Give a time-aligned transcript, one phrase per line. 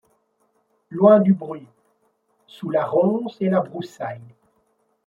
[0.89, 1.67] Loin du bruit,
[2.47, 4.33] sous la ronce et la broussaille